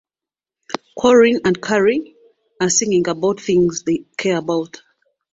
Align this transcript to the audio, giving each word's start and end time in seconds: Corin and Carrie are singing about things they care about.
Corin 0.97 1.41
and 1.45 1.61
Carrie 1.61 2.15
are 2.59 2.71
singing 2.71 3.07
about 3.07 3.39
things 3.39 3.83
they 3.83 4.03
care 4.17 4.37
about. 4.37 4.81